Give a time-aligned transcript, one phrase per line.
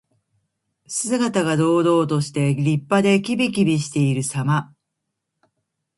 [0.87, 4.73] 姿が堂々として、立派で、きびきびしているさま。